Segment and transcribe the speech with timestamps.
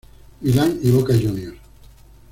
[0.41, 1.55] Milan y Boca Juniors.